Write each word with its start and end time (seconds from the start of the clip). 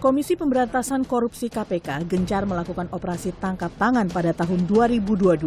Komisi 0.00 0.32
Pemberantasan 0.32 1.04
Korupsi 1.04 1.52
KPK 1.52 2.08
gencar 2.08 2.48
melakukan 2.48 2.88
operasi 2.88 3.36
tangkap 3.36 3.68
tangan 3.76 4.08
pada 4.08 4.32
tahun 4.32 4.64
2022. 4.64 5.44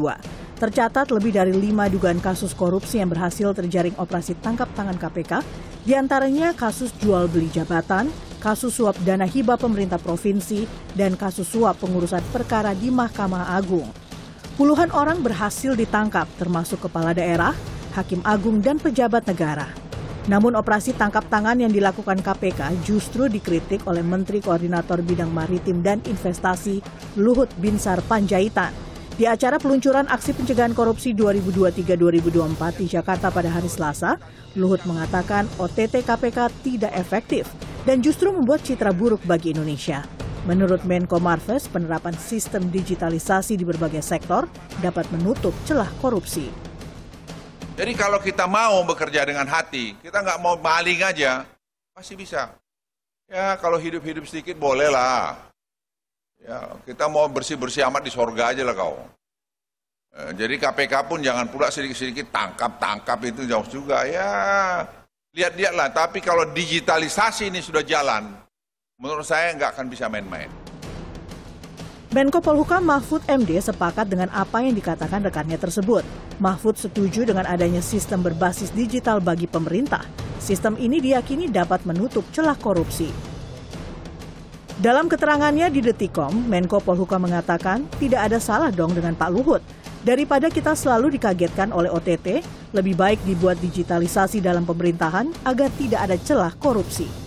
Tercatat 0.61 1.09
lebih 1.09 1.33
dari 1.33 1.57
lima 1.57 1.89
dugaan 1.89 2.21
kasus 2.21 2.53
korupsi 2.53 3.01
yang 3.01 3.09
berhasil 3.09 3.49
terjaring 3.57 3.97
operasi 3.97 4.37
tangkap 4.45 4.69
tangan 4.77 4.93
KPK, 5.01 5.41
di 5.81 5.97
antaranya 5.97 6.53
kasus 6.53 6.93
jual 7.01 7.25
beli 7.33 7.49
jabatan, 7.49 8.13
kasus 8.37 8.77
suap 8.77 8.93
dana 9.01 9.25
hibah 9.25 9.57
pemerintah 9.57 9.97
provinsi, 9.97 10.69
dan 10.93 11.17
kasus 11.17 11.49
suap 11.49 11.81
pengurusan 11.81 12.21
perkara 12.29 12.77
di 12.77 12.93
Mahkamah 12.93 13.57
Agung. 13.57 13.89
Puluhan 14.53 14.93
orang 14.93 15.25
berhasil 15.25 15.73
ditangkap, 15.73 16.29
termasuk 16.37 16.77
kepala 16.85 17.17
daerah, 17.17 17.57
hakim 17.97 18.21
agung, 18.21 18.61
dan 18.61 18.77
pejabat 18.77 19.25
negara. 19.25 19.82
Namun 20.31 20.55
operasi 20.55 20.95
tangkap 20.95 21.27
tangan 21.27 21.59
yang 21.59 21.67
dilakukan 21.67 22.23
KPK 22.23 22.79
justru 22.87 23.27
dikritik 23.27 23.83
oleh 23.91 23.99
Menteri 23.99 24.39
Koordinator 24.39 25.03
Bidang 25.03 25.27
Maritim 25.27 25.83
dan 25.83 25.99
Investasi 26.07 26.79
Luhut 27.19 27.51
Binsar 27.59 27.99
Panjaitan. 28.07 28.71
Di 29.13 29.29
acara 29.29 29.59
peluncuran 29.59 30.09
aksi 30.09 30.33
pencegahan 30.33 30.73
korupsi 30.73 31.13
2023-2024 31.13 32.81
di 32.81 32.85
Jakarta 32.89 33.29
pada 33.29 33.51
hari 33.51 33.69
Selasa, 33.69 34.17
Luhut 34.55 34.81
mengatakan 34.89 35.45
OTT 35.59 36.01
KPK 36.01 36.49
tidak 36.65 36.93
efektif 36.97 37.45
dan 37.83 37.99
justru 37.99 38.31
membuat 38.31 38.63
citra 38.63 38.95
buruk 38.95 39.21
bagi 39.27 39.51
Indonesia. 39.51 40.01
Menurut 40.43 40.83
Menko 40.87 41.19
Marves, 41.19 41.67
penerapan 41.67 42.15
sistem 42.15 42.67
digitalisasi 42.71 43.59
di 43.59 43.63
berbagai 43.63 44.03
sektor 44.03 44.47
dapat 44.79 45.07
menutup 45.13 45.55
celah 45.63 45.87
korupsi. 45.99 46.72
Jadi 47.73 47.91
kalau 47.97 48.21
kita 48.21 48.45
mau 48.45 48.85
bekerja 48.85 49.25
dengan 49.25 49.49
hati, 49.49 49.97
kita 49.97 50.21
nggak 50.21 50.39
mau 50.45 50.53
maling 50.61 51.01
aja, 51.01 51.41
pasti 51.89 52.13
bisa. 52.13 52.53
Ya 53.25 53.57
kalau 53.57 53.81
hidup-hidup 53.81 54.29
sedikit 54.29 54.61
boleh 54.61 54.93
lah. 54.93 55.33
Ya 56.37 56.77
kita 56.85 57.09
mau 57.09 57.25
bersih-bersih 57.25 57.81
amat 57.89 58.05
di 58.05 58.11
sorga 58.13 58.53
aja 58.53 58.61
lah 58.61 58.77
kau. 58.77 58.93
Eh, 60.13 60.31
jadi 60.37 60.61
KPK 60.61 61.09
pun 61.09 61.25
jangan 61.25 61.49
pula 61.49 61.73
sedikit-sedikit 61.73 62.29
tangkap-tangkap 62.29 63.17
itu 63.25 63.49
jauh 63.49 63.65
juga. 63.65 64.05
Ya 64.05 64.85
lihat-lihat 65.33 65.73
lah. 65.73 65.89
Tapi 65.89 66.21
kalau 66.21 66.45
digitalisasi 66.53 67.49
ini 67.49 67.57
sudah 67.57 67.81
jalan, 67.81 68.37
menurut 69.01 69.25
saya 69.25 69.49
nggak 69.57 69.73
akan 69.73 69.89
bisa 69.89 70.05
main-main. 70.05 70.62
Menko 72.13 72.45
Polhukam 72.45 72.85
Mahfud 72.85 73.25
MD 73.25 73.57
sepakat 73.57 74.05
dengan 74.05 74.29
apa 74.29 74.61
yang 74.61 74.77
dikatakan 74.77 75.25
rekannya 75.25 75.57
tersebut. 75.57 76.05
Mahfud 76.37 76.77
setuju 76.77 77.25
dengan 77.25 77.41
adanya 77.49 77.81
sistem 77.81 78.21
berbasis 78.21 78.69
digital 78.69 79.17
bagi 79.17 79.49
pemerintah. 79.49 80.05
Sistem 80.37 80.77
ini 80.77 81.01
diyakini 81.01 81.49
dapat 81.49 81.81
menutup 81.89 82.21
celah 82.29 82.53
korupsi. 82.53 83.09
Dalam 84.77 85.09
keterangannya 85.09 85.73
di 85.73 85.81
Detikom, 85.81 86.37
Menko 86.45 86.85
Polhukam 86.85 87.25
mengatakan 87.25 87.89
tidak 87.97 88.29
ada 88.29 88.37
salah 88.37 88.69
dong 88.69 88.93
dengan 88.93 89.17
Pak 89.17 89.29
Luhut. 89.33 89.65
Daripada 90.05 90.53
kita 90.53 90.77
selalu 90.77 91.17
dikagetkan 91.17 91.73
oleh 91.73 91.89
OTT, 91.89 92.45
lebih 92.77 92.93
baik 92.93 93.25
dibuat 93.25 93.57
digitalisasi 93.57 94.37
dalam 94.37 94.69
pemerintahan 94.69 95.33
agar 95.49 95.73
tidak 95.81 96.05
ada 96.05 96.17
celah 96.21 96.53
korupsi. 96.61 97.22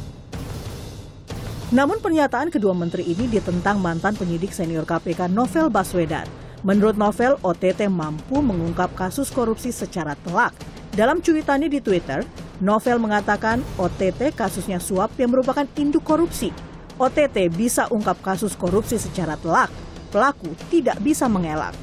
Namun 1.74 1.98
pernyataan 1.98 2.54
kedua 2.54 2.70
menteri 2.78 3.02
ini 3.02 3.26
ditentang 3.26 3.82
mantan 3.82 4.14
penyidik 4.14 4.54
senior 4.54 4.86
KPK 4.86 5.26
Novel 5.26 5.66
Baswedan. 5.66 6.22
Menurut 6.62 6.94
Novel, 6.94 7.34
OTT 7.42 7.90
mampu 7.90 8.38
mengungkap 8.38 8.94
kasus 8.94 9.34
korupsi 9.34 9.74
secara 9.74 10.14
telak. 10.22 10.54
Dalam 10.94 11.18
cuitannya 11.18 11.66
di 11.66 11.82
Twitter, 11.82 12.22
Novel 12.62 13.02
mengatakan 13.02 13.66
OTT 13.82 14.30
kasusnya 14.38 14.78
suap 14.78 15.10
yang 15.18 15.34
merupakan 15.34 15.66
induk 15.74 16.06
korupsi. 16.06 16.54
OTT 17.02 17.50
bisa 17.50 17.90
ungkap 17.90 18.22
kasus 18.22 18.54
korupsi 18.54 18.94
secara 18.94 19.34
telak. 19.34 19.68
Pelaku 20.14 20.54
tidak 20.70 21.02
bisa 21.02 21.26
mengelak. 21.26 21.74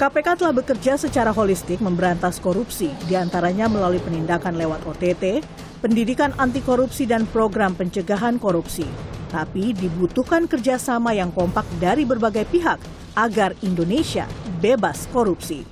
KPK 0.00 0.40
telah 0.40 0.56
bekerja 0.56 0.96
secara 0.96 1.28
holistik 1.28 1.76
memberantas 1.84 2.40
korupsi, 2.40 2.88
di 3.04 3.20
antaranya 3.20 3.68
melalui 3.68 4.00
penindakan 4.00 4.56
lewat 4.56 4.80
OTT, 4.88 5.44
pendidikan 5.84 6.32
anti 6.40 6.64
korupsi 6.64 7.04
dan 7.04 7.28
program 7.28 7.76
pencegahan 7.76 8.40
korupsi. 8.40 8.88
Tapi 9.28 9.76
dibutuhkan 9.76 10.48
kerjasama 10.48 11.12
yang 11.12 11.28
kompak 11.36 11.68
dari 11.76 12.08
berbagai 12.08 12.48
pihak 12.48 12.80
agar 13.12 13.52
Indonesia 13.60 14.24
bebas 14.64 15.04
korupsi. 15.12 15.68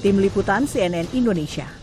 Tim 0.00 0.16
Liputan 0.16 0.64
CNN 0.64 1.12
Indonesia 1.12 1.81